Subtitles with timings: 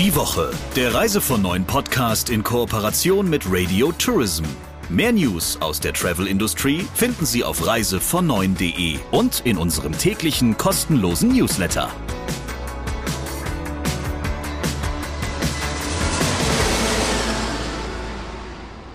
[0.00, 4.44] Die Woche, der Reise von neuen Podcast in Kooperation mit Radio Tourism.
[4.88, 11.90] Mehr News aus der Travel-Industrie finden Sie auf reisevon9.de und in unserem täglichen kostenlosen Newsletter.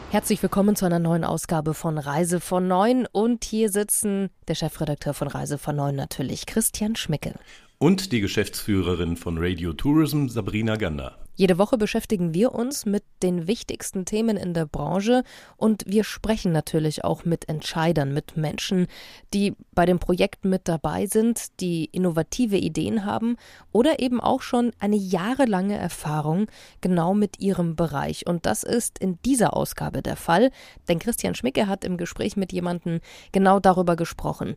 [0.09, 3.05] Herzlich willkommen zu einer neuen Ausgabe von Reise von Neun.
[3.11, 7.35] Und hier sitzen der Chefredakteur von Reise von Neun natürlich, Christian Schmicke
[7.77, 11.24] und die Geschäftsführerin von Radio Tourism, Sabrina Gander.
[11.35, 15.23] Jede Woche beschäftigen wir uns mit den wichtigsten Themen in der Branche
[15.57, 18.87] und wir sprechen natürlich auch mit Entscheidern, mit Menschen,
[19.33, 23.35] die bei dem Projekt mit dabei sind, die innovative Ideen haben
[23.73, 26.47] oder eben auch schon eine jahrelange Erfahrung
[26.79, 28.25] genau mit ihrem Bereich.
[28.27, 30.51] Und das ist in dieser Ausgabe der Fall,
[30.87, 33.01] denn Christian Schmicke hat im Gespräch mit jemandem
[33.33, 34.55] genau darüber gesprochen.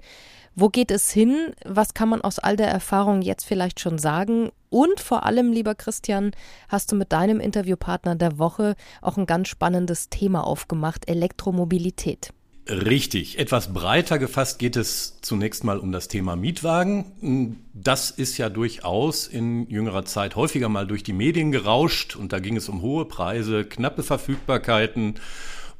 [0.55, 1.55] Wo geht es hin?
[1.65, 4.51] Was kann man aus all der Erfahrung jetzt vielleicht schon sagen?
[4.71, 6.33] Und vor allem, lieber Christian,
[6.69, 12.33] hast du mit deinem Interviewpartner der Woche auch ein ganz spannendes Thema aufgemacht, Elektromobilität.
[12.69, 13.39] Richtig.
[13.39, 17.57] Etwas breiter gefasst geht es zunächst mal um das Thema Mietwagen.
[17.73, 22.41] Das ist ja durchaus in jüngerer Zeit häufiger mal durch die Medien gerauscht und da
[22.41, 25.15] ging es um hohe Preise, knappe Verfügbarkeiten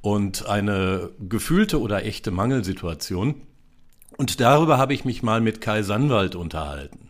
[0.01, 3.43] und eine gefühlte oder echte Mangelsituation.
[4.17, 7.08] Und darüber habe ich mich mal mit Kai Sandwald unterhalten.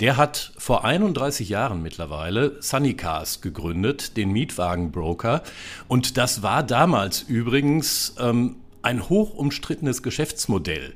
[0.00, 5.42] Der hat vor 31 Jahren mittlerweile Sunnycars gegründet, den Mietwagenbroker.
[5.88, 10.94] Und das war damals übrigens ähm, ein hoch umstrittenes Geschäftsmodell.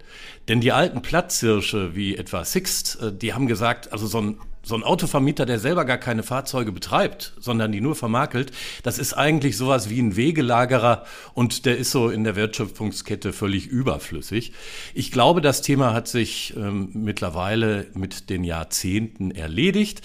[0.48, 4.74] Denn die alten Platzhirsche wie etwa Sixt, äh, die haben gesagt, also so ein so
[4.74, 8.52] ein Autovermieter, der selber gar keine Fahrzeuge betreibt, sondern die nur vermakelt,
[8.82, 13.66] das ist eigentlich sowas wie ein Wegelagerer und der ist so in der Wertschöpfungskette völlig
[13.66, 14.52] überflüssig.
[14.92, 20.02] Ich glaube, das Thema hat sich ähm, mittlerweile mit den Jahrzehnten erledigt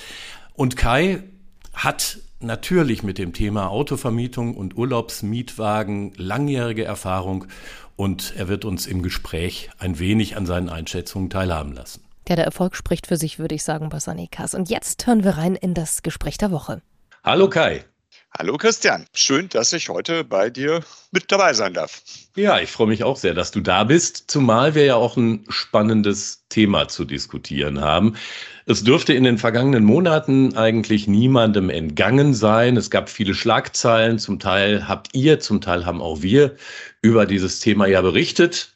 [0.53, 1.23] und Kai
[1.73, 7.45] hat natürlich mit dem Thema Autovermietung und Urlaubsmietwagen langjährige Erfahrung
[7.97, 12.01] und er wird uns im Gespräch ein wenig an seinen Einschätzungen teilhaben lassen.
[12.27, 14.53] Ja, der Erfolg spricht für sich, würde ich sagen, bei Sanikas.
[14.53, 16.81] Und jetzt hören wir rein in das Gespräch der Woche.
[17.23, 17.83] Hallo Kai.
[18.39, 20.81] Hallo Christian, schön, dass ich heute bei dir
[21.11, 22.01] mit dabei sein darf.
[22.35, 25.45] Ja, ich freue mich auch sehr, dass du da bist, zumal wir ja auch ein
[25.49, 28.15] spannendes Thema zu diskutieren haben.
[28.65, 32.75] Es dürfte in den vergangenen Monaten eigentlich niemandem entgangen sein.
[32.75, 36.55] Es gab viele Schlagzeilen, zum Teil habt ihr, zum Teil haben auch wir
[37.03, 38.73] über dieses Thema ja berichtet.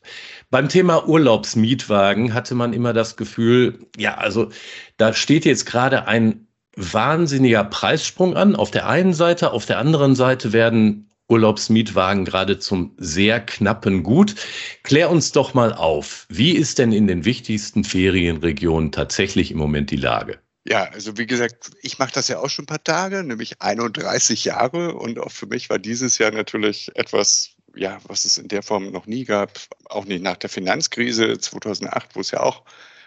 [0.50, 4.50] Beim Thema Urlaubsmietwagen hatte man immer das Gefühl, ja, also
[4.96, 6.48] da steht jetzt gerade ein
[6.78, 8.56] wahnsinniger Preissprung an.
[8.56, 14.36] Auf der einen Seite, auf der anderen Seite werden Urlaubsmietwagen gerade zum sehr knappen Gut.
[14.84, 19.92] Klär uns doch mal auf, wie ist denn in den wichtigsten Ferienregionen tatsächlich im Moment
[19.92, 20.40] die Lage?
[20.66, 24.46] Ja, also wie gesagt, ich mache das ja auch schon ein paar Tage, nämlich 31
[24.46, 28.64] Jahre und auch für mich war dieses Jahr natürlich etwas ja, was es in der
[28.64, 32.64] Form noch nie gab, auch nicht nach der Finanzkrise 2008, wo es ja auch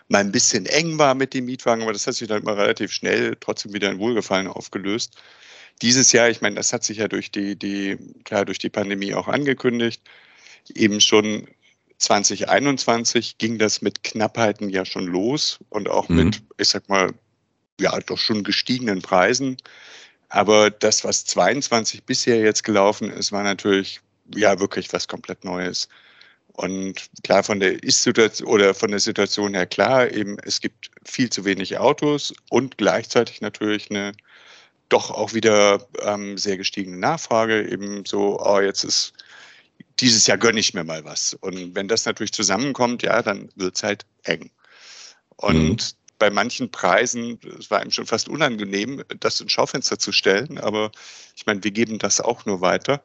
[0.09, 2.93] mal ein bisschen eng war mit den Mietwagen, aber das hat sich dann immer relativ
[2.93, 5.17] schnell trotzdem wieder in Wohlgefallen aufgelöst.
[5.83, 9.15] Dieses Jahr, ich meine, das hat sich ja durch die, die, klar, durch die Pandemie
[9.15, 10.03] auch angekündigt.
[10.75, 11.47] Eben schon
[11.99, 16.17] 2021 ging das mit Knappheiten ja schon los und auch mhm.
[16.17, 17.15] mit, ich sag mal,
[17.81, 19.57] ja, doch schon gestiegenen Preisen.
[20.29, 24.01] Aber das, was 22 bisher jetzt gelaufen ist, war natürlich
[24.35, 25.89] ja wirklich was komplett Neues.
[26.53, 31.31] Und klar, von der Ist-Situation oder von der Situation her klar, eben es gibt viel
[31.31, 34.13] zu wenig Autos und gleichzeitig natürlich eine
[34.91, 37.67] doch auch wieder ähm, sehr gestiegene Nachfrage.
[37.69, 39.15] Eben so, oh, jetzt ist
[40.01, 41.35] dieses Jahr gönne ich mir mal was.
[41.35, 44.51] Und wenn das natürlich zusammenkommt, ja, dann wird es halt eng.
[45.37, 45.97] Und mhm.
[46.19, 50.91] bei manchen Preisen, es war ihm schon fast unangenehm, das ins Schaufenster zu stellen, aber
[51.37, 53.03] ich meine, wir geben das auch nur weiter.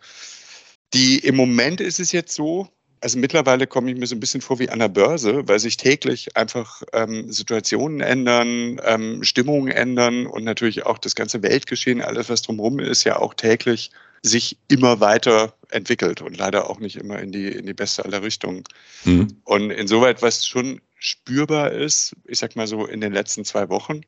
[0.96, 2.70] Die, Im Moment ist es jetzt so,
[3.02, 5.76] also mittlerweile komme ich mir so ein bisschen vor wie an der Börse, weil sich
[5.76, 12.30] täglich einfach ähm, Situationen ändern, ähm, Stimmungen ändern und natürlich auch das ganze Weltgeschehen, alles
[12.30, 17.20] was drumherum ist, ja auch täglich sich immer weiter entwickelt und leider auch nicht immer
[17.20, 18.64] in die, in die beste aller Richtungen.
[19.04, 19.28] Mhm.
[19.44, 24.02] Und insoweit, was schon spürbar ist, ich sag mal so in den letzten zwei Wochen,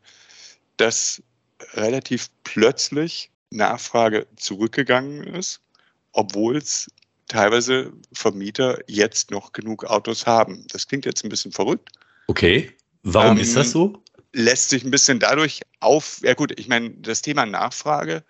[0.77, 1.21] dass
[1.73, 5.61] relativ plötzlich Nachfrage zurückgegangen ist
[6.17, 6.89] obwohl es
[7.27, 10.65] teilweise Vermieter jetzt noch genug Autos haben.
[10.71, 11.89] Das klingt jetzt ein bisschen verrückt.
[12.25, 12.71] Okay,
[13.03, 14.01] warum ähm, ist das so?
[14.33, 18.23] Lässt sich ein bisschen dadurch auf, ja gut, ich meine, das Thema Nachfrage,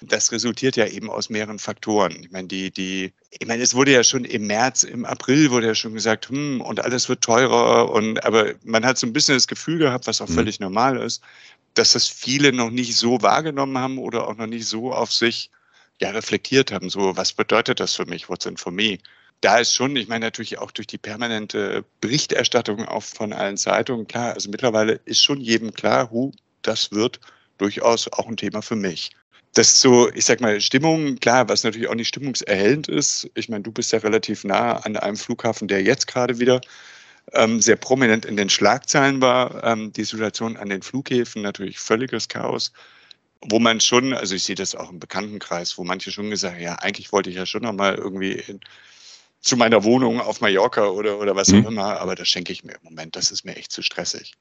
[0.00, 2.16] das resultiert ja eben aus mehreren Faktoren.
[2.22, 5.66] Ich meine, die, die, ich meine, es wurde ja schon im März, im April wurde
[5.66, 9.34] ja schon gesagt, hm, und alles wird teurer und aber man hat so ein bisschen
[9.34, 10.34] das Gefühl gehabt, was auch mhm.
[10.34, 11.22] völlig normal ist,
[11.74, 15.50] dass das viele noch nicht so wahrgenommen haben oder auch noch nicht so auf sich
[16.00, 16.90] ja, reflektiert haben.
[16.90, 18.28] So, was bedeutet das für mich?
[18.28, 18.98] What's in for me?
[19.40, 24.06] Da ist schon, ich meine natürlich auch durch die permanente Berichterstattung auch von allen Zeitungen
[24.06, 26.32] klar, also mittlerweile ist schon jedem klar, hu,
[26.62, 27.20] das wird
[27.58, 29.10] durchaus auch ein Thema für mich.
[29.52, 33.30] Das ist so, ich sag mal, Stimmung, klar, was natürlich auch nicht stimmungserhellend ist.
[33.34, 36.60] Ich meine, du bist ja relativ nah an einem Flughafen, der jetzt gerade wieder
[37.32, 39.62] ähm, sehr prominent in den Schlagzeilen war.
[39.62, 42.72] Ähm, die Situation an den Flughäfen natürlich völliges Chaos,
[43.48, 46.62] wo man schon, also ich sehe das auch im Bekanntenkreis, wo manche schon gesagt haben,
[46.62, 48.60] ja, eigentlich wollte ich ja schon noch mal irgendwie in,
[49.40, 51.64] zu meiner Wohnung auf Mallorca oder, oder was mhm.
[51.64, 54.34] auch immer, aber das schenke ich mir im Moment, das ist mir echt zu stressig.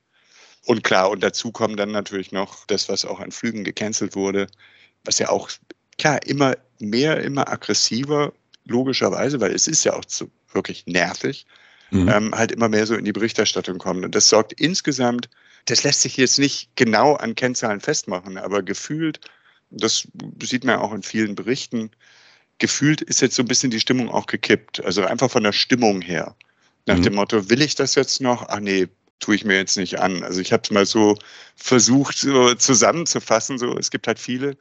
[0.65, 4.47] Und klar, und dazu kommt dann natürlich noch das, was auch an Flügen gecancelt wurde,
[5.03, 5.50] was ja auch,
[5.97, 8.31] klar, immer mehr, immer aggressiver,
[8.65, 11.45] logischerweise, weil es ist ja auch so wirklich nervig,
[11.91, 12.07] mhm.
[12.07, 14.05] ähm, halt immer mehr so in die Berichterstattung kommt.
[14.05, 15.29] Und das sorgt insgesamt,
[15.65, 19.19] das lässt sich jetzt nicht genau an Kennzahlen festmachen, aber gefühlt,
[19.69, 20.07] das
[20.42, 21.92] sieht man auch in vielen Berichten,
[22.60, 24.83] gefühlt ist jetzt so ein bisschen die Stimmung auch gekippt.
[24.83, 26.36] Also einfach von der Stimmung her.
[26.86, 27.04] Nach mhm.
[27.04, 28.48] dem Motto, will ich das jetzt noch?
[28.50, 28.88] Ach nee,
[29.19, 30.24] tue ich mir jetzt nicht an.
[30.24, 31.18] Also ich habe es mal so
[31.56, 33.57] versucht so zusammenzufassen.
[33.57, 34.57] So, es gibt halt viele,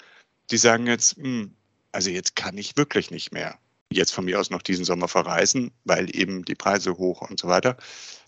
[0.50, 1.54] die sagen jetzt, hm,
[1.90, 3.58] also jetzt kann ich wirklich nicht mehr
[3.96, 7.48] jetzt von mir aus noch diesen Sommer verreisen, weil eben die Preise hoch und so
[7.48, 7.76] weiter.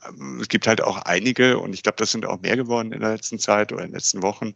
[0.06, 3.00] Ähm, es gibt halt auch einige, und ich glaube, das sind auch mehr geworden in
[3.00, 4.54] der letzten Zeit oder in den letzten Wochen,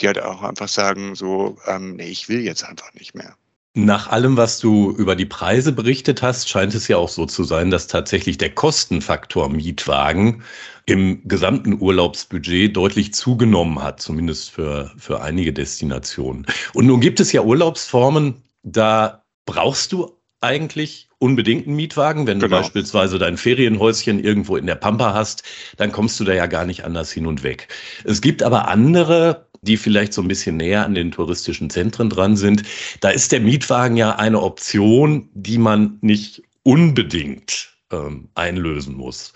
[0.00, 3.36] die halt auch einfach sagen, so, ähm, nee, ich will jetzt einfach nicht mehr.
[3.78, 7.44] Nach allem, was du über die Preise berichtet hast, scheint es ja auch so zu
[7.44, 10.42] sein, dass tatsächlich der Kostenfaktor Mietwagen
[10.86, 16.46] im gesamten Urlaubsbudget deutlich zugenommen hat, zumindest für, für einige Destinationen.
[16.72, 20.15] Und nun gibt es ja Urlaubsformen, da brauchst du
[20.46, 22.26] eigentlich unbedingt einen Mietwagen.
[22.26, 22.56] Wenn genau.
[22.56, 25.42] du beispielsweise dein Ferienhäuschen irgendwo in der Pampa hast,
[25.76, 27.68] dann kommst du da ja gar nicht anders hin und weg.
[28.04, 32.36] Es gibt aber andere, die vielleicht so ein bisschen näher an den touristischen Zentren dran
[32.36, 32.62] sind.
[33.00, 39.32] Da ist der Mietwagen ja eine Option, die man nicht unbedingt ähm, einlösen muss.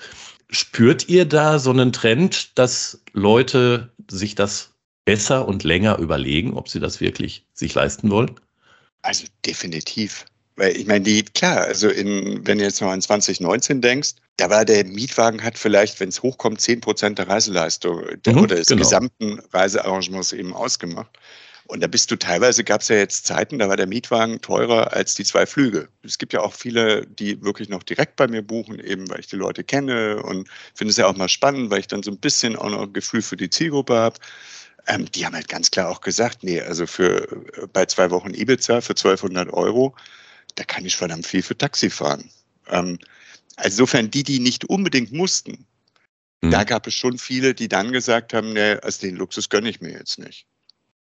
[0.51, 4.75] Spürt ihr da so einen Trend, dass Leute sich das
[5.05, 8.33] besser und länger überlegen, ob sie das wirklich sich leisten wollen?
[9.03, 10.27] Also definitiv.
[10.61, 14.51] Weil ich meine, die, klar, also in, wenn du jetzt noch an 2019 denkst, da
[14.51, 18.67] war der Mietwagen hat vielleicht, wenn es hochkommt, 10 Prozent der Reiseleistung mhm, oder des
[18.67, 18.83] genau.
[18.83, 21.19] gesamten Reisearrangements eben ausgemacht.
[21.65, 24.93] Und da bist du teilweise, gab es ja jetzt Zeiten, da war der Mietwagen teurer
[24.93, 25.89] als die zwei Flüge.
[26.03, 29.29] Es gibt ja auch viele, die wirklich noch direkt bei mir buchen, eben weil ich
[29.29, 32.19] die Leute kenne und finde es ja auch mal spannend, weil ich dann so ein
[32.19, 34.19] bisschen auch noch ein Gefühl für die Zielgruppe habe.
[34.89, 38.35] Ähm, die haben halt ganz klar auch gesagt, nee, also für äh, bei zwei Wochen
[38.35, 39.95] Ibiza für 1200 Euro,
[40.55, 42.31] da kann ich verdammt viel für Taxi fahren.
[42.69, 42.99] Ähm,
[43.63, 45.67] insofern die, die nicht unbedingt mussten,
[46.41, 46.51] mhm.
[46.51, 49.81] da gab es schon viele, die dann gesagt haben, nee, also den Luxus gönne ich
[49.81, 50.47] mir jetzt nicht.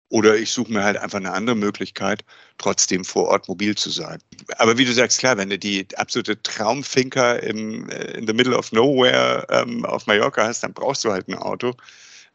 [0.08, 2.24] Oder ich suche mir halt einfach eine andere Möglichkeit,
[2.58, 4.20] trotzdem vor Ort mobil zu sein.
[4.58, 8.56] Aber wie du sagst, klar, wenn du die absolute Traumfinker im, äh, in the middle
[8.56, 11.74] of nowhere ähm, auf Mallorca hast, dann brauchst du halt ein Auto.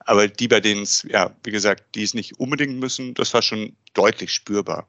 [0.05, 3.41] Aber die, bei denen es, ja, wie gesagt, die es nicht unbedingt müssen, das war
[3.41, 4.87] schon deutlich spürbar,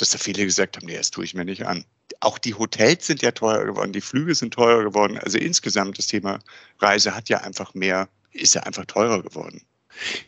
[0.00, 1.84] dass da viele gesagt haben, nee, das tue ich mir nicht an.
[2.20, 5.18] Auch die Hotels sind ja teurer geworden, die Flüge sind teurer geworden.
[5.18, 6.38] Also insgesamt das Thema
[6.78, 9.62] Reise hat ja einfach mehr, ist ja einfach teurer geworden.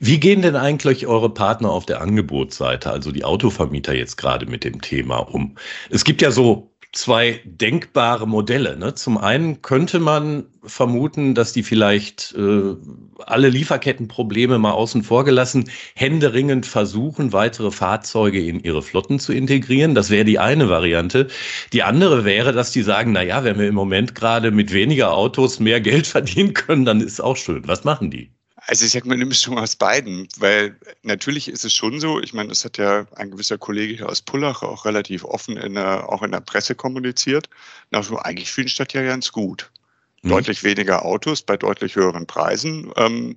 [0.01, 4.65] Wie gehen denn eigentlich eure Partner auf der Angebotsseite, also die Autovermieter jetzt gerade mit
[4.65, 5.57] dem Thema um?
[5.91, 8.77] Es gibt ja so zwei denkbare Modelle.
[8.77, 8.95] Ne?
[8.95, 12.77] Zum einen könnte man vermuten, dass die vielleicht äh,
[13.25, 19.95] alle Lieferkettenprobleme mal außen vor gelassen, händeringend versuchen, weitere Fahrzeuge in ihre Flotten zu integrieren.
[19.95, 21.29] Das wäre die eine Variante.
[21.73, 25.13] Die andere wäre, dass die sagen, na ja, wenn wir im Moment gerade mit weniger
[25.15, 27.67] Autos mehr Geld verdienen können, dann ist auch schön.
[27.67, 28.31] Was machen die?
[28.67, 32.33] Also ich sag mal eine Mischung aus beiden, weil natürlich ist es schon so, ich
[32.33, 36.09] meine, das hat ja ein gewisser Kollege hier aus Pullach auch relativ offen in der,
[36.09, 37.49] auch in der Presse kommuniziert.
[37.91, 39.71] Na, so eigentlich für die Stadt ja ganz gut.
[40.23, 40.31] Mhm.
[40.31, 43.37] Deutlich weniger Autos bei deutlich höheren Preisen ähm,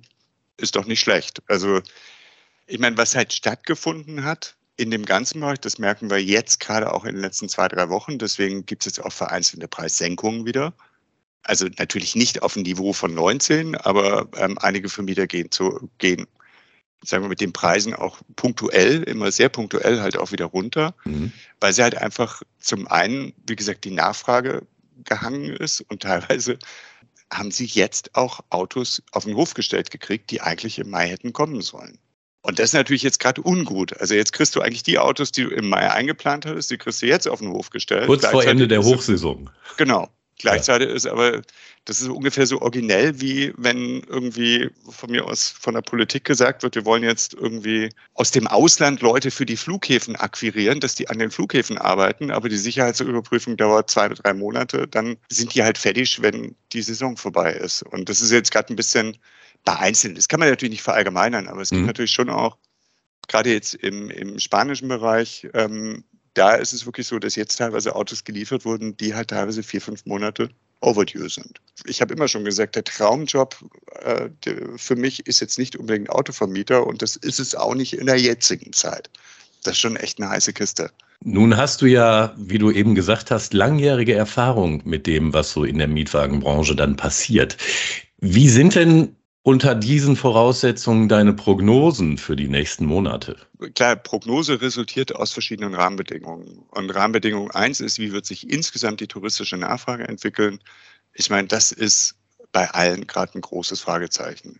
[0.58, 1.42] ist doch nicht schlecht.
[1.48, 1.80] Also
[2.66, 6.92] ich meine, was halt stattgefunden hat in dem ganzen Bereich, das merken wir jetzt gerade
[6.92, 8.18] auch in den letzten zwei, drei Wochen.
[8.18, 10.72] Deswegen gibt es jetzt auch vereinzelte Preissenkungen wieder.
[11.46, 16.26] Also natürlich nicht auf dem Niveau von 19, aber ähm, einige Vermieter gehen zu, gehen,
[17.04, 21.32] sagen wir mit den Preisen auch punktuell, immer sehr punktuell halt auch wieder runter, mhm.
[21.60, 24.66] weil sie halt einfach zum einen, wie gesagt, die Nachfrage
[25.04, 26.58] gehangen ist und teilweise
[27.32, 31.32] haben sie jetzt auch Autos auf den Hof gestellt gekriegt, die eigentlich im Mai hätten
[31.32, 31.98] kommen sollen.
[32.42, 33.98] Und das ist natürlich jetzt gerade ungut.
[34.00, 37.02] Also jetzt kriegst du eigentlich die Autos, die du im Mai eingeplant hattest, die kriegst
[37.02, 38.06] du jetzt auf den Hof gestellt.
[38.06, 39.50] Kurz vor Ende der Hochsaison.
[39.76, 40.08] Genau.
[40.38, 40.94] Gleichzeitig ja.
[40.94, 41.42] ist aber,
[41.86, 46.62] das ist ungefähr so originell, wie wenn irgendwie von mir aus von der Politik gesagt
[46.62, 51.08] wird, wir wollen jetzt irgendwie aus dem Ausland Leute für die Flughäfen akquirieren, dass die
[51.08, 55.62] an den Flughäfen arbeiten, aber die Sicherheitsüberprüfung dauert zwei oder drei Monate, dann sind die
[55.62, 57.82] halt fertig, wenn die Saison vorbei ist.
[57.82, 59.16] Und das ist jetzt gerade ein bisschen
[59.64, 60.16] bei Einzelnen.
[60.16, 61.86] Das kann man natürlich nicht verallgemeinern, aber es gibt mhm.
[61.86, 62.58] natürlich schon auch,
[63.28, 66.04] gerade jetzt im, im spanischen Bereich, ähm,
[66.36, 69.80] da ist es wirklich so, dass jetzt teilweise Autos geliefert wurden, die halt teilweise vier,
[69.80, 70.50] fünf Monate
[70.80, 71.58] overdue sind.
[71.86, 73.56] Ich habe immer schon gesagt, der Traumjob
[74.02, 74.28] äh,
[74.76, 78.18] für mich ist jetzt nicht unbedingt Autovermieter und das ist es auch nicht in der
[78.18, 79.08] jetzigen Zeit.
[79.64, 80.90] Das ist schon echt eine heiße Kiste.
[81.24, 85.64] Nun hast du ja, wie du eben gesagt hast, langjährige Erfahrung mit dem, was so
[85.64, 87.56] in der Mietwagenbranche dann passiert.
[88.18, 89.15] Wie sind denn
[89.46, 93.36] unter diesen Voraussetzungen deine Prognosen für die nächsten Monate?
[93.76, 96.64] Klar, Prognose resultiert aus verschiedenen Rahmenbedingungen.
[96.70, 100.58] Und Rahmenbedingung eins ist, wie wird sich insgesamt die touristische Nachfrage entwickeln?
[101.14, 102.16] Ich meine, das ist
[102.50, 104.58] bei allen gerade ein großes Fragezeichen.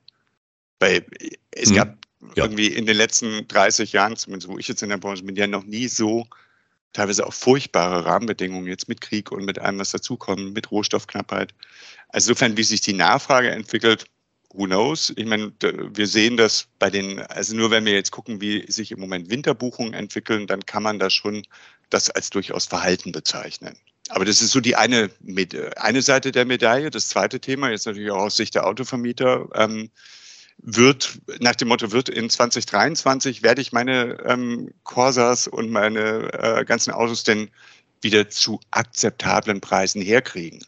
[0.79, 1.05] Weil
[1.51, 1.77] es hm.
[1.77, 1.99] gab
[2.37, 2.45] ja.
[2.45, 5.49] irgendwie in den letzten 30 Jahren, zumindest wo ich jetzt in der Branche bin, ja
[5.49, 6.29] noch nie so
[6.93, 11.53] teilweise auch furchtbare Rahmenbedingungen jetzt mit Krieg und mit allem, was dazukommt, mit Rohstoffknappheit.
[12.11, 14.07] Also insofern, wie sich die Nachfrage entwickelt,
[14.53, 15.13] who knows?
[15.17, 18.93] Ich meine, wir sehen das bei den, also nur wenn wir jetzt gucken, wie sich
[18.93, 21.43] im Moment Winterbuchungen entwickeln, dann kann man da schon
[21.91, 23.77] das als durchaus Verhalten bezeichnen.
[24.09, 25.11] Aber das ist so die eine,
[25.77, 26.91] eine Seite der Medaille.
[26.91, 29.91] Das zweite Thema, jetzt natürlich auch aus Sicht der Autovermieter, ähm,
[30.59, 36.65] wird nach dem Motto, wird in 2023, werde ich meine ähm, Corsas und meine äh,
[36.65, 37.51] ganzen Autos denn
[38.01, 40.65] wieder zu akzeptablen Preisen herkriegen?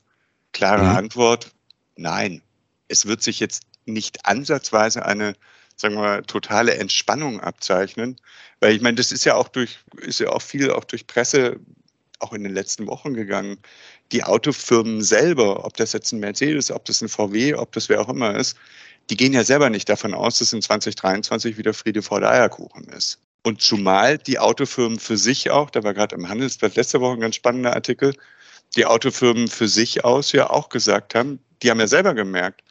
[0.53, 0.97] Klare mhm.
[0.97, 1.53] Antwort,
[1.97, 2.43] nein.
[2.89, 5.35] Es wird sich jetzt nicht ansatzweise eine,
[5.77, 8.17] sagen wir mal, totale Entspannung abzeichnen.
[8.61, 11.59] Weil ich meine, das ist ja auch durch, ist ja auch viel auch durch Presse
[12.21, 13.59] auch in den letzten Wochen gegangen.
[14.13, 18.01] Die Autofirmen selber, ob das jetzt ein Mercedes, ob das ein VW, ob das wer
[18.01, 18.57] auch immer ist,
[19.11, 22.85] die gehen ja selber nicht davon aus, dass in 2023 wieder Friede vor der Eierkuchen
[22.89, 23.21] ist.
[23.43, 27.21] Und zumal die Autofirmen für sich auch, da war gerade im Handelsblatt letzte Woche ein
[27.21, 28.15] ganz spannender Artikel,
[28.77, 32.63] die Autofirmen für sich aus ja auch gesagt haben, die haben ja selber gemerkt,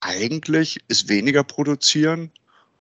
[0.00, 2.30] eigentlich ist weniger produzieren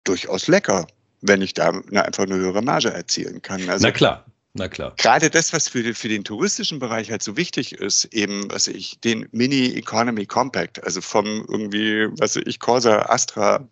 [0.04, 0.88] durchaus lecker,
[1.22, 3.70] wenn ich da einfach eine höhere Marge erzielen kann.
[3.70, 4.26] Also Na klar.
[4.56, 4.94] Na klar.
[4.98, 8.68] Gerade das, was für den, für den touristischen Bereich halt so wichtig ist, eben, was
[8.68, 13.68] ich, den Mini Economy Compact, also vom irgendwie, was ich, Corsa Astra,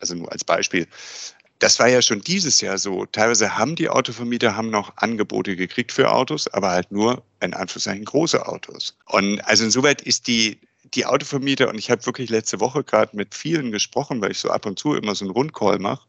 [0.00, 0.88] also nur als Beispiel,
[1.60, 3.06] das war ja schon dieses Jahr so.
[3.06, 8.04] Teilweise haben die Autovermieter haben noch Angebote gekriegt für Autos, aber halt nur in Anführungszeichen
[8.04, 8.96] große Autos.
[9.06, 10.58] Und also insoweit ist die
[10.96, 14.50] die Autovermieter, und ich habe wirklich letzte Woche gerade mit vielen gesprochen, weil ich so
[14.50, 16.06] ab und zu immer so einen Rundcall mache,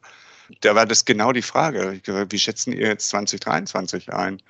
[0.62, 2.00] da war das genau die Frage.
[2.30, 4.42] Wie schätzen ihr jetzt 2023 ein?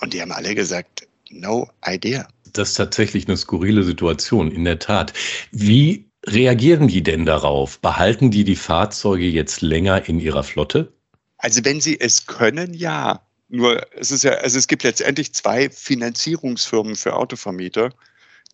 [0.00, 2.28] Und die haben alle gesagt, no idea.
[2.52, 5.12] Das ist tatsächlich eine skurrile Situation, in der Tat.
[5.50, 7.80] Wie reagieren die denn darauf?
[7.80, 10.92] Behalten die die Fahrzeuge jetzt länger in ihrer Flotte?
[11.38, 13.20] Also wenn sie es können, ja.
[13.48, 17.90] Nur es ist ja, also es gibt letztendlich zwei Finanzierungsfirmen für Autovermieter.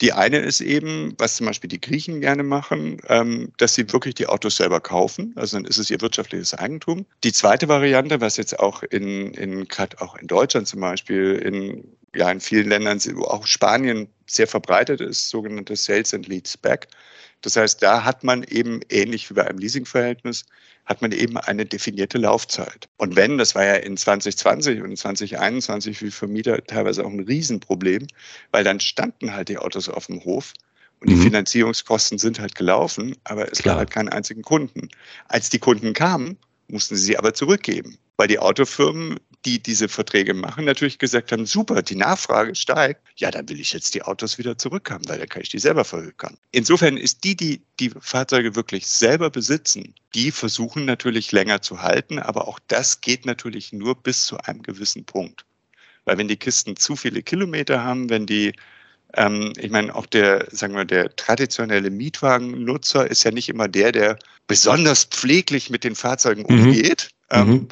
[0.00, 4.14] Die eine ist eben, was zum Beispiel die Griechen gerne machen, ähm, dass sie wirklich
[4.14, 5.32] die Autos selber kaufen.
[5.36, 7.04] Also dann ist es ihr wirtschaftliches Eigentum.
[7.22, 11.84] Die zweite Variante, was jetzt auch in, in gerade auch in Deutschland zum Beispiel, in,
[12.14, 16.88] ja, in vielen Ländern, auch Spanien sehr verbreitet ist, sogenannte Sales and Leads Back.
[17.42, 20.44] Das heißt, da hat man eben ähnlich wie bei einem Leasingverhältnis,
[20.84, 22.88] hat man eben eine definierte Laufzeit.
[22.96, 28.06] Und wenn, das war ja in 2020 und 2021 für Vermieter teilweise auch ein Riesenproblem,
[28.50, 30.52] weil dann standen halt die Autos auf dem Hof
[31.00, 31.22] und die mhm.
[31.22, 33.74] Finanzierungskosten sind halt gelaufen, aber es Klar.
[33.74, 34.88] gab halt keinen einzigen Kunden.
[35.28, 36.36] Als die Kunden kamen,
[36.70, 41.46] mussten sie sie aber zurückgeben, weil die Autofirmen die diese Verträge machen, natürlich gesagt haben,
[41.46, 45.28] super, die Nachfrage steigt, ja, dann will ich jetzt die Autos wieder zurückhaben, weil dann
[45.28, 46.36] kann ich die selber verhökern.
[46.52, 52.18] Insofern ist die, die die Fahrzeuge wirklich selber besitzen, die versuchen natürlich länger zu halten,
[52.18, 55.46] aber auch das geht natürlich nur bis zu einem gewissen Punkt.
[56.04, 58.52] Weil wenn die Kisten zu viele Kilometer haben, wenn die
[59.14, 63.92] ähm, ich meine, auch der, sagen wir, der traditionelle Mietwagennutzer ist ja nicht immer der,
[63.92, 66.66] der besonders pfleglich mit den Fahrzeugen mhm.
[66.66, 67.10] umgeht.
[67.30, 67.68] Ähm, mhm.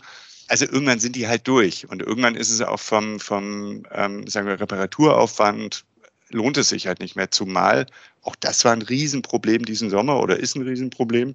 [0.49, 4.47] Also irgendwann sind die halt durch und irgendwann ist es auch vom, vom ähm, sagen
[4.47, 5.85] wir, Reparaturaufwand
[6.31, 7.31] lohnt es sich halt nicht mehr.
[7.31, 7.87] Zumal
[8.23, 11.35] auch das war ein Riesenproblem diesen Sommer oder ist ein Riesenproblem.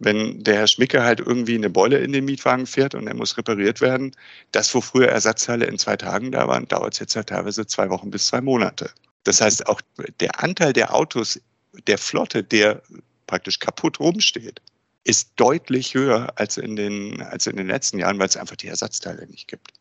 [0.00, 3.38] Wenn der Herr Schmicke halt irgendwie eine Beule in den Mietwagen fährt und er muss
[3.38, 4.12] repariert werden,
[4.50, 7.90] das, wo früher Ersatzteile in zwei Tagen da waren, dauert es jetzt halt teilweise zwei
[7.90, 8.90] Wochen bis zwei Monate.
[9.24, 9.80] Das heißt, auch
[10.20, 11.40] der Anteil der Autos
[11.86, 12.82] der Flotte, der
[13.26, 14.60] praktisch kaputt rumsteht,
[15.04, 18.68] ist deutlich höher als in den, als in den letzten Jahren, weil es einfach die
[18.68, 19.72] Ersatzteile nicht gibt.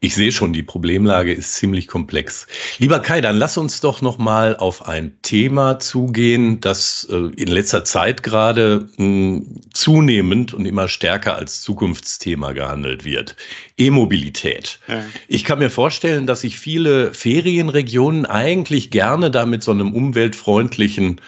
[0.00, 2.46] Ich sehe schon, die Problemlage ist ziemlich komplex.
[2.78, 7.48] Lieber Kai, dann lass uns doch noch mal auf ein Thema zugehen, das äh, in
[7.48, 13.36] letzter Zeit gerade hm, zunehmend und immer stärker als Zukunftsthema gehandelt wird.
[13.78, 14.80] E-Mobilität.
[14.86, 15.02] Ja.
[15.28, 21.22] Ich kann mir vorstellen, dass sich viele Ferienregionen eigentlich gerne da mit so einem umweltfreundlichen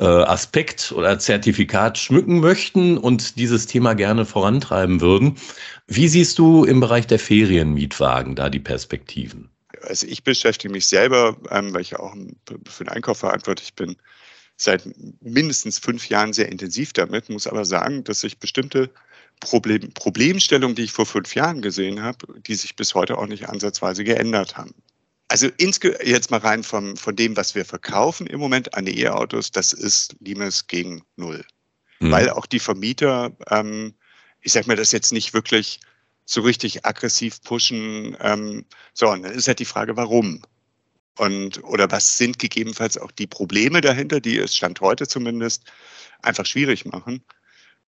[0.00, 5.36] äh, Aspekt oder Zertifikat schmücken möchten und dieses Thema gerne vorantreiben würden.
[5.86, 9.50] Wie siehst du im Bereich der Ferienmietwagen da die Perspektiven?
[9.82, 12.14] Also ich beschäftige mich selber, ähm, weil ich auch
[12.66, 13.96] für den Einkauf verantwortlich bin,
[14.56, 14.88] seit
[15.20, 18.90] mindestens fünf Jahren sehr intensiv damit, muss aber sagen, dass sich bestimmte
[19.40, 23.48] Problem, Problemstellungen, die ich vor fünf Jahren gesehen habe, die sich bis heute auch nicht
[23.48, 24.74] ansatzweise geändert haben.
[25.30, 29.52] Also jetzt mal rein vom, von dem, was wir verkaufen im Moment an die E-Autos,
[29.52, 31.44] das ist Limes gegen Null.
[32.00, 32.10] Mhm.
[32.10, 33.94] Weil auch die Vermieter, ähm,
[34.40, 35.78] ich sag mal, das jetzt nicht wirklich
[36.24, 38.16] so richtig aggressiv pushen.
[38.18, 40.42] Ähm, so, und dann ist halt die Frage, warum?
[41.16, 45.62] Und, oder was sind gegebenenfalls auch die Probleme dahinter, die es Stand heute zumindest
[46.22, 47.22] einfach schwierig machen?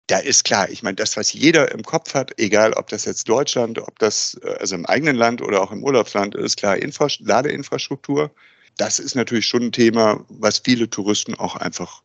[0.06, 3.28] Da ist klar, ich meine, das, was jeder im Kopf hat, egal ob das jetzt
[3.28, 7.08] Deutschland, ob das äh, also im eigenen Land oder auch im Urlaubsland ist, klar, Infra
[7.20, 8.30] Ladeinfrastruktur.
[8.76, 12.02] Das ist natürlich schon ein Thema, was viele Touristen auch einfach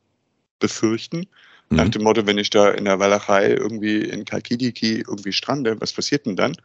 [0.59, 1.27] befürchten.
[1.69, 1.77] Mhm.
[1.77, 5.93] Nach dem Motto, wenn ich da in der Walachei irgendwie in Kalkidiki irgendwie strande, was
[5.93, 6.55] passiert denn dann?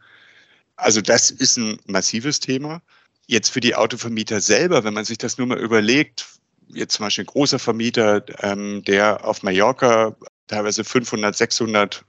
[0.77, 2.81] Also das ist ein massives Thema.
[3.27, 6.25] Jetzt für die Autovermieter selber, wenn man sich das nur mal überlegt,
[6.67, 10.15] jetzt zum Beispiel ein großer Vermieter, ähm, der auf Mallorca
[10.47, 12.05] teilweise 500, 600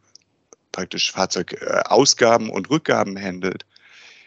[0.72, 3.64] praktisch Fahrzeugausgaben und Rückgaben handelt,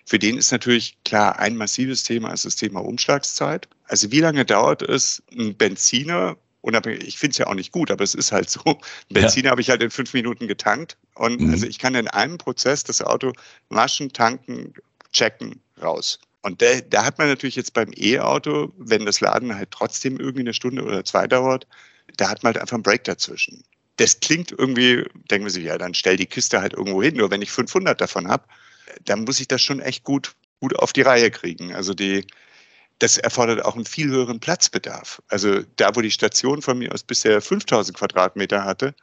[0.09, 3.67] für den ist natürlich klar ein massives Thema ist das Thema Umschlagszeit.
[3.83, 7.91] Also wie lange dauert es, ein Benziner, unabhängig, ich finde es ja auch nicht gut,
[7.91, 9.51] aber es ist halt so, ein Benziner ja.
[9.51, 11.51] habe ich halt in fünf Minuten getankt und mhm.
[11.51, 13.33] also ich kann in einem Prozess das Auto
[13.69, 14.73] waschen, tanken,
[15.11, 16.19] checken, raus.
[16.41, 20.39] Und da, da hat man natürlich jetzt beim E-Auto, wenn das Laden halt trotzdem irgendwie
[20.39, 21.67] eine Stunde oder zwei dauert,
[22.17, 23.63] da hat man halt einfach einen Break dazwischen
[23.99, 27.17] das klingt irgendwie, denken wir sich, ja, dann stell die Kiste halt irgendwo hin.
[27.17, 28.45] Nur wenn ich 500 davon habe,
[29.03, 31.75] dann muss ich das schon echt gut, gut auf die Reihe kriegen.
[31.75, 32.25] Also die,
[32.99, 35.21] das erfordert auch einen viel höheren Platzbedarf.
[35.27, 38.95] Also da, wo die Station von mir aus bisher 5000 Quadratmeter hatte,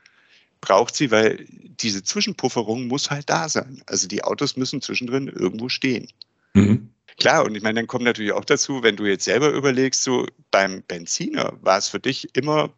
[0.62, 3.82] braucht sie, weil diese Zwischenpufferung muss halt da sein.
[3.87, 6.09] Also die Autos müssen zwischendrin irgendwo stehen.
[6.54, 6.88] Mhm.
[7.18, 10.26] Klar, und ich meine, dann kommt natürlich auch dazu, wenn du jetzt selber überlegst, so
[10.50, 12.72] beim Benziner war es für dich immer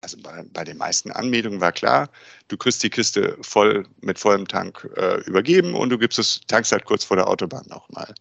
[0.00, 2.08] also bei, bei, den meisten Anmeldungen war klar,
[2.48, 6.72] du kriegst die Kiste voll mit vollem Tank äh, übergeben und du gibst es, tankst
[6.72, 8.14] halt kurz vor der Autobahn nochmal.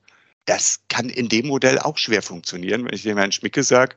[0.46, 3.96] Das kann in dem Modell auch schwer funktionieren, wenn ich dem Herrn Schmicke sage,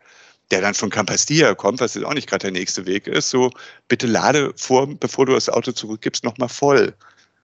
[0.50, 3.50] der dann von Campastia kommt, was jetzt auch nicht gerade der nächste Weg ist, so
[3.88, 6.94] bitte lade vor, bevor du das Auto zurückgibst, nochmal voll.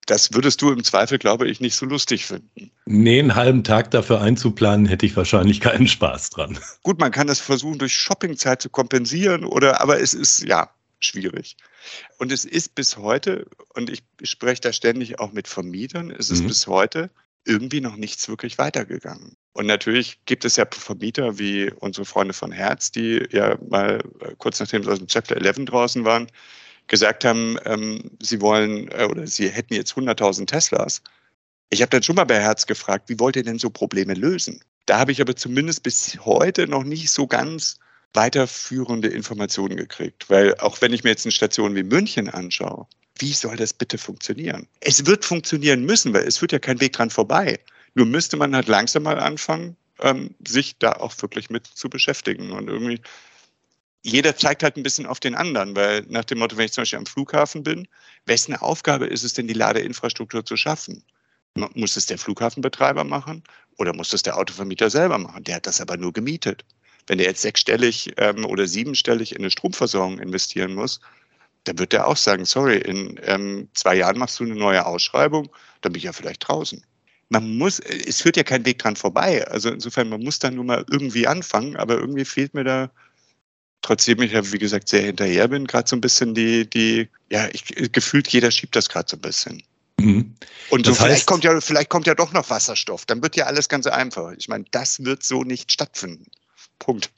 [0.08, 2.70] Das würdest du im Zweifel, glaube ich, nicht so lustig finden.
[2.86, 6.58] Nee, einen halben Tag dafür einzuplanen, hätte ich wahrscheinlich keinen Spaß dran.
[6.82, 11.58] Gut, man kann das versuchen, durch Shoppingzeit zu kompensieren, oder, aber es ist, ja, schwierig.
[12.16, 16.42] Und es ist bis heute, und ich spreche da ständig auch mit Vermietern, es ist
[16.42, 16.48] mhm.
[16.48, 17.10] bis heute
[17.44, 19.36] irgendwie noch nichts wirklich weitergegangen.
[19.52, 24.02] Und natürlich gibt es ja Vermieter wie unsere Freunde von Herz, die ja mal
[24.38, 26.28] kurz nachdem sie aus dem Chapter 11 draußen waren,
[26.88, 31.02] gesagt haben, ähm, sie wollen äh, oder sie hätten jetzt 100.000 Teslas.
[31.70, 34.60] Ich habe dann schon mal bei Herz gefragt, wie wollt ihr denn so Probleme lösen?
[34.86, 37.78] Da habe ich aber zumindest bis heute noch nicht so ganz
[38.14, 40.30] weiterführende Informationen gekriegt.
[40.30, 42.86] Weil auch wenn ich mir jetzt eine Station wie München anschaue,
[43.18, 44.66] wie soll das bitte funktionieren?
[44.80, 47.58] Es wird funktionieren müssen, weil es führt ja kein Weg dran vorbei.
[47.94, 52.52] Nur müsste man halt langsam mal anfangen, ähm, sich da auch wirklich mit zu beschäftigen.
[52.52, 53.00] Und irgendwie
[54.08, 56.82] jeder zeigt halt ein bisschen auf den anderen, weil nach dem Motto, wenn ich zum
[56.82, 57.86] Beispiel am Flughafen bin,
[58.26, 61.04] wessen Aufgabe ist es denn, die Ladeinfrastruktur zu schaffen?
[61.74, 63.42] Muss es der Flughafenbetreiber machen
[63.76, 65.44] oder muss es der Autovermieter selber machen?
[65.44, 66.64] Der hat das aber nur gemietet.
[67.06, 71.00] Wenn der jetzt sechsstellig ähm, oder siebenstellig in eine Stromversorgung investieren muss,
[71.64, 75.48] dann wird der auch sagen, sorry, in ähm, zwei Jahren machst du eine neue Ausschreibung,
[75.80, 76.84] dann bin ich ja vielleicht draußen.
[77.30, 79.46] Man muss, es führt ja kein Weg dran vorbei.
[79.48, 82.90] Also insofern, man muss dann nur mal irgendwie anfangen, aber irgendwie fehlt mir da
[83.82, 87.48] trotzdem ich ja, wie gesagt, sehr hinterher bin, gerade so ein bisschen die, die, ja,
[87.52, 89.62] ich, gefühlt jeder schiebt das gerade so ein bisschen.
[90.00, 90.34] Mhm.
[90.70, 93.06] Und so vielleicht kommt ja, vielleicht kommt ja doch noch Wasserstoff.
[93.06, 94.32] Dann wird ja alles ganz einfach.
[94.38, 96.26] Ich meine, das wird so nicht stattfinden.
[96.78, 97.10] Punkt.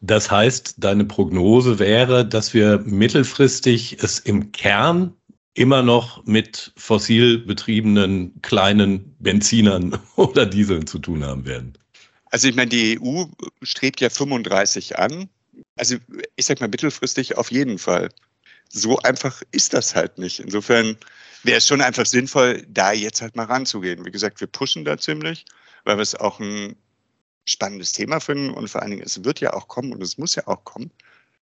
[0.00, 5.14] Das heißt, deine Prognose wäre, dass wir mittelfristig es im Kern
[5.54, 11.74] immer noch mit fossil betriebenen kleinen Benzinern oder Dieseln zu tun haben werden.
[12.26, 13.24] Also ich meine, die EU
[13.62, 15.28] strebt ja 35 an.
[15.80, 15.96] Also
[16.36, 18.10] ich sag mal mittelfristig auf jeden Fall.
[18.68, 20.38] So einfach ist das halt nicht.
[20.38, 20.96] Insofern,
[21.42, 24.04] wäre es schon einfach sinnvoll, da jetzt halt mal ranzugehen.
[24.04, 25.44] Wie gesagt, wir pushen da ziemlich,
[25.84, 26.76] weil wir es auch ein
[27.46, 30.34] spannendes Thema finden und vor allen Dingen, es wird ja auch kommen und es muss
[30.34, 30.90] ja auch kommen.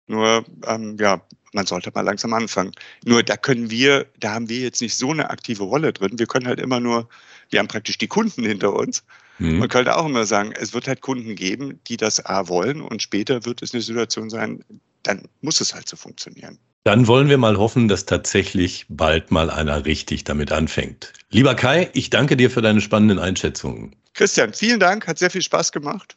[0.07, 2.73] Nur, ähm, ja, man sollte mal langsam anfangen.
[3.05, 6.19] Nur da können wir, da haben wir jetzt nicht so eine aktive Rolle drin.
[6.19, 7.09] Wir können halt immer nur,
[7.51, 9.05] wir haben praktisch die Kunden hinter uns.
[9.39, 9.59] Mhm.
[9.59, 13.03] Man könnte auch immer sagen, es wird halt Kunden geben, die das A wollen und
[13.03, 14.65] später wird es eine Situation sein,
[15.03, 16.59] dann muss es halt so funktionieren.
[16.85, 21.15] Dann wollen wir mal hoffen, dass tatsächlich bald mal einer richtig damit anfängt.
[21.31, 23.97] Lieber Kai, ich danke dir für deine spannenden Einschätzungen.
[24.13, 26.17] Christian, vielen Dank, hat sehr viel Spaß gemacht.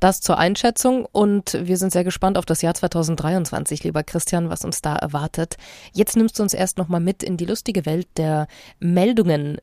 [0.00, 4.64] Das zur Einschätzung und wir sind sehr gespannt auf das Jahr 2023, lieber Christian, was
[4.64, 5.56] uns da erwartet.
[5.92, 8.46] Jetzt nimmst du uns erst noch mal mit in die lustige Welt der
[8.78, 9.58] Meldungen.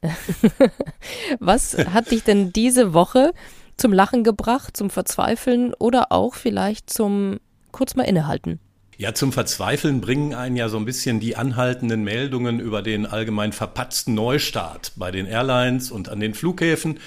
[1.39, 3.31] was hat dich denn diese Woche
[3.77, 7.39] zum Lachen gebracht, zum Verzweifeln oder auch vielleicht zum
[7.71, 8.59] kurz mal innehalten?
[8.97, 13.51] Ja, zum Verzweifeln bringen einen ja so ein bisschen die anhaltenden Meldungen über den allgemein
[13.51, 16.99] verpatzten Neustart bei den Airlines und an den Flughäfen.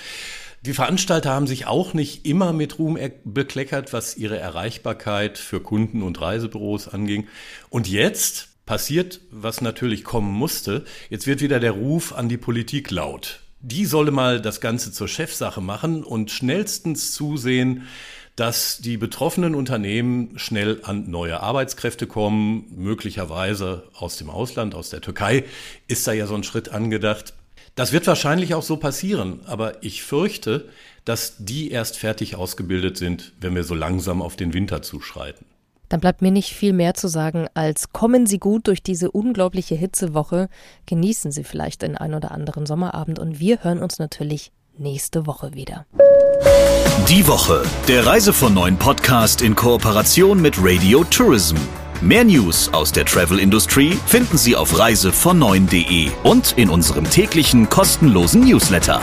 [0.68, 6.02] Die Veranstalter haben sich auch nicht immer mit Ruhm bekleckert, was ihre Erreichbarkeit für Kunden
[6.02, 7.26] und Reisebüros anging.
[7.70, 10.84] Und jetzt passiert, was natürlich kommen musste.
[11.08, 13.40] Jetzt wird wieder der Ruf an die Politik laut.
[13.60, 17.84] Die solle mal das Ganze zur Chefsache machen und schnellstens zusehen,
[18.36, 25.00] dass die betroffenen Unternehmen schnell an neue Arbeitskräfte kommen, möglicherweise aus dem Ausland, aus der
[25.00, 25.44] Türkei,
[25.86, 27.32] ist da ja so ein Schritt angedacht.
[27.78, 30.68] Das wird wahrscheinlich auch so passieren, aber ich fürchte,
[31.04, 35.46] dass die erst fertig ausgebildet sind, wenn wir so langsam auf den Winter zuschreiten.
[35.88, 39.76] Dann bleibt mir nicht viel mehr zu sagen, als kommen Sie gut durch diese unglaubliche
[39.76, 40.48] Hitzewoche,
[40.86, 45.54] genießen Sie vielleicht den ein oder anderen Sommerabend und wir hören uns natürlich nächste Woche
[45.54, 45.86] wieder.
[47.08, 51.56] Die Woche, der Reise von neuen Podcast in Kooperation mit Radio Tourism.
[52.00, 58.42] Mehr News aus der Travel Industry finden Sie auf reisevon9.de und in unserem täglichen kostenlosen
[58.42, 59.02] Newsletter.